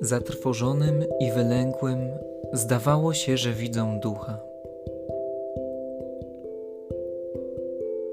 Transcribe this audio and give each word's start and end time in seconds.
Zatrwożonym 0.00 1.04
i 1.20 1.30
wylękłym 1.30 1.98
zdawało 2.52 3.14
się, 3.14 3.36
że 3.36 3.52
widzą 3.52 4.00
ducha. 4.00 4.40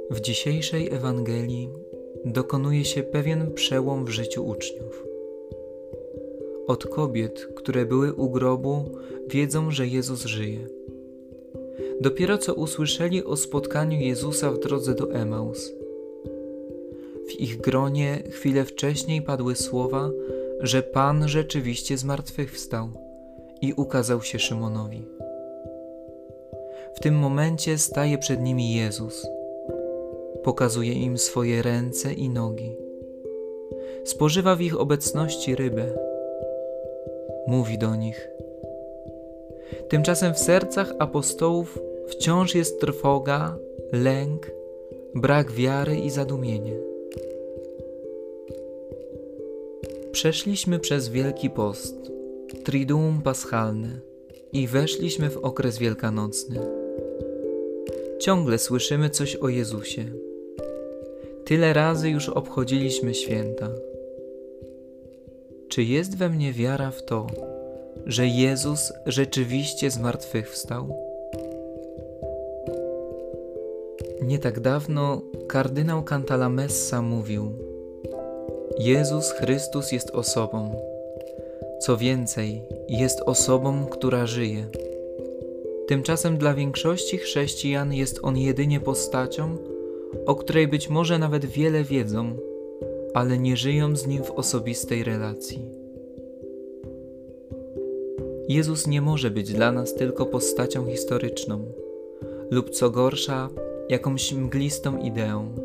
W 0.09 0.19
dzisiejszej 0.19 0.93
Ewangelii 0.93 1.69
dokonuje 2.25 2.85
się 2.85 3.03
pewien 3.03 3.51
przełom 3.51 4.05
w 4.05 4.09
życiu 4.09 4.45
uczniów. 4.45 5.07
Od 6.67 6.85
kobiet, 6.85 7.47
które 7.55 7.85
były 7.85 8.13
u 8.13 8.29
grobu, 8.29 8.85
wiedzą, 9.27 9.71
że 9.71 9.87
Jezus 9.87 10.25
żyje. 10.25 10.82
Dopiero 12.03 12.37
co 12.37 12.53
usłyszeli 12.53 13.23
o 13.23 13.35
spotkaniu 13.35 13.99
Jezusa 13.99 14.51
w 14.51 14.59
drodze 14.59 14.95
do 14.95 15.11
Emaus. 15.11 15.71
W 17.27 17.39
ich 17.39 17.61
gronie 17.61 18.23
chwilę 18.29 18.65
wcześniej 18.65 19.21
padły 19.21 19.55
słowa, 19.55 20.09
że 20.59 20.83
Pan 20.83 21.27
rzeczywiście 21.27 21.97
zmartwychwstał 21.97 22.89
i 23.61 23.73
ukazał 23.73 24.21
się 24.21 24.39
Szymonowi. 24.39 25.05
W 26.95 26.99
tym 26.99 27.15
momencie 27.15 27.77
staje 27.77 28.17
przed 28.17 28.41
nimi 28.41 28.75
Jezus. 28.75 29.27
Pokazuje 30.43 30.93
im 30.93 31.17
swoje 31.17 31.61
ręce 31.61 32.13
i 32.13 32.29
nogi. 32.29 32.77
Spożywa 34.03 34.55
w 34.55 34.61
ich 34.61 34.79
obecności 34.79 35.55
rybę. 35.55 35.85
Mówi 37.47 37.77
do 37.77 37.95
nich. 37.95 38.29
Tymczasem 39.89 40.33
w 40.33 40.39
sercach 40.39 40.93
apostołów 40.99 41.92
wciąż 42.07 42.55
jest 42.55 42.79
trwoga, 42.79 43.57
lęk, 43.91 44.51
brak 45.15 45.51
wiary 45.51 45.95
i 45.95 46.09
zadumienie. 46.09 46.73
Przeszliśmy 50.11 50.79
przez 50.79 51.09
Wielki 51.09 51.49
Post, 51.49 52.11
Triduum 52.63 53.21
Paschalne 53.21 53.99
i 54.53 54.67
weszliśmy 54.67 55.29
w 55.29 55.37
okres 55.37 55.77
wielkanocny. 55.77 56.59
Ciągle 58.19 58.59
słyszymy 58.59 59.09
coś 59.09 59.35
o 59.35 59.49
Jezusie. 59.49 60.05
Tyle 61.45 61.73
razy 61.73 62.09
już 62.09 62.29
obchodziliśmy 62.29 63.13
święta. 63.13 63.69
Czy 65.67 65.83
jest 65.83 66.17
we 66.17 66.29
mnie 66.29 66.53
wiara 66.53 66.91
w 66.91 67.05
to, 67.05 67.27
że 68.05 68.27
Jezus 68.27 68.93
rzeczywiście 69.05 69.91
zmartwychwstał? 69.91 71.12
Nie 74.23 74.39
tak 74.39 74.59
dawno 74.59 75.21
kardynał 75.47 76.03
Cantalamessa 76.03 77.01
mówił– 77.01 77.51
Jezus 78.79 79.31
Chrystus 79.31 79.91
jest 79.91 80.11
osobą. 80.11 80.75
Co 81.79 81.97
więcej, 81.97 82.61
jest 82.89 83.21
osobą, 83.25 83.85
która 83.85 84.25
żyje. 84.25 84.65
Tymczasem 85.87 86.37
dla 86.37 86.53
większości 86.53 87.17
chrześcijan 87.17 87.93
jest 87.93 88.19
on 88.23 88.37
jedynie 88.37 88.79
postacią, 88.79 89.57
o 90.25 90.35
której 90.35 90.67
być 90.67 90.89
może 90.89 91.19
nawet 91.19 91.45
wiele 91.45 91.83
wiedzą, 91.83 92.35
ale 93.13 93.37
nie 93.37 93.57
żyją 93.57 93.95
z 93.95 94.07
nim 94.07 94.23
w 94.23 94.31
osobistej 94.31 95.03
relacji. 95.03 95.65
Jezus 98.49 98.87
nie 98.87 99.01
może 99.01 99.31
być 99.31 99.53
dla 99.53 99.71
nas 99.71 99.95
tylko 99.95 100.25
postacią 100.25 100.85
historyczną, 100.85 101.65
lub 102.51 102.69
co 102.69 102.89
gorsza, 102.89 103.49
jakąś 103.89 104.33
mglistą 104.33 104.97
ideą. 104.97 105.55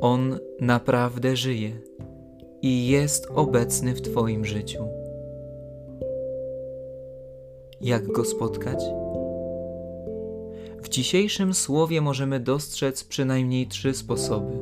On 0.00 0.38
naprawdę 0.60 1.36
żyje 1.36 1.70
i 2.62 2.88
jest 2.88 3.28
obecny 3.34 3.94
w 3.94 4.02
Twoim 4.02 4.44
życiu. 4.44 4.84
Jak 7.80 8.06
go 8.06 8.24
spotkać? 8.24 8.84
W 10.82 10.88
dzisiejszym 10.88 11.54
słowie 11.54 12.00
możemy 12.00 12.40
dostrzec 12.40 13.04
przynajmniej 13.04 13.66
trzy 13.66 13.94
sposoby. 13.94 14.52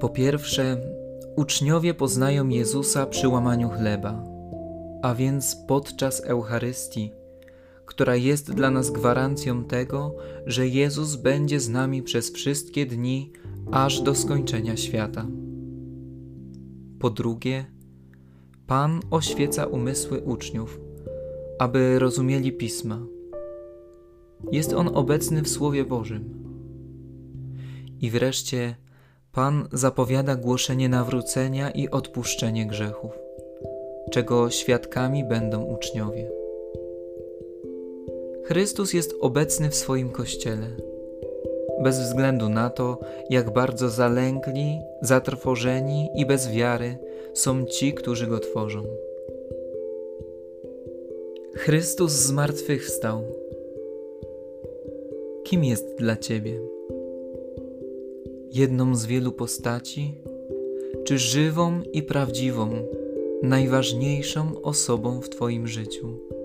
Po 0.00 0.08
pierwsze, 0.08 0.76
uczniowie 1.36 1.94
poznają 1.94 2.48
Jezusa 2.48 3.06
przy 3.06 3.28
łamaniu 3.28 3.68
chleba, 3.68 4.24
a 5.02 5.14
więc 5.14 5.56
podczas 5.56 6.20
Eucharystii, 6.20 7.19
która 7.90 8.16
jest 8.16 8.52
dla 8.52 8.70
nas 8.70 8.90
gwarancją 8.90 9.64
tego, 9.64 10.14
że 10.46 10.68
Jezus 10.68 11.16
będzie 11.16 11.60
z 11.60 11.68
nami 11.68 12.02
przez 12.02 12.32
wszystkie 12.32 12.86
dni 12.86 13.32
aż 13.70 14.00
do 14.00 14.14
skończenia 14.14 14.76
świata. 14.76 15.26
Po 16.98 17.10
drugie, 17.10 17.64
Pan 18.66 19.00
oświeca 19.10 19.66
umysły 19.66 20.20
uczniów, 20.20 20.80
aby 21.58 21.98
rozumieli 21.98 22.52
pisma. 22.52 23.06
Jest 24.52 24.72
on 24.72 24.90
obecny 24.94 25.42
w 25.42 25.48
Słowie 25.48 25.84
Bożym. 25.84 26.24
I 28.00 28.10
wreszcie, 28.10 28.76
Pan 29.32 29.68
zapowiada 29.72 30.36
głoszenie 30.36 30.88
nawrócenia 30.88 31.70
i 31.70 31.88
odpuszczenie 31.88 32.66
grzechów, 32.66 33.12
czego 34.10 34.50
świadkami 34.50 35.24
będą 35.24 35.64
uczniowie. 35.64 36.40
Chrystus 38.50 38.92
jest 38.92 39.14
obecny 39.20 39.70
w 39.70 39.74
swoim 39.74 40.10
kościele 40.10 40.66
bez 41.80 42.00
względu 42.00 42.48
na 42.48 42.70
to, 42.70 42.98
jak 43.30 43.52
bardzo 43.52 43.88
zalękli, 43.88 44.78
zatrwożeni 45.02 46.08
i 46.14 46.26
bez 46.26 46.48
wiary 46.48 46.98
są 47.34 47.64
ci, 47.64 47.92
którzy 47.92 48.26
go 48.26 48.38
tworzą. 48.38 48.82
Chrystus 51.54 52.12
zmartwychwstał. 52.12 53.22
Kim 55.44 55.64
jest 55.64 55.94
dla 55.98 56.16
Ciebie? 56.16 56.60
Jedną 58.52 58.94
z 58.94 59.06
wielu 59.06 59.32
postaci, 59.32 60.14
czy 61.04 61.18
żywą 61.18 61.82
i 61.92 62.02
prawdziwą, 62.02 62.68
najważniejszą 63.42 64.62
osobą 64.62 65.20
w 65.20 65.28
Twoim 65.28 65.68
życiu? 65.68 66.39